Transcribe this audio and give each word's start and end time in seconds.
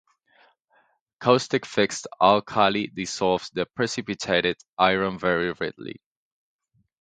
Caustic 1.19 1.63
fixed 1.63 2.07
alkali 2.19 2.87
dissolves 2.91 3.51
the 3.51 3.67
precipitated 3.67 4.57
iron 4.79 5.19
very 5.19 5.51
readily. 5.53 6.01